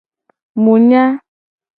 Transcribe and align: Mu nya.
Mu 0.63 0.73
nya. 0.89 1.03